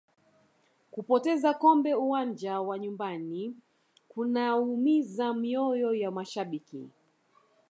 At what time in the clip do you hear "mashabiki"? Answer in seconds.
6.11-6.89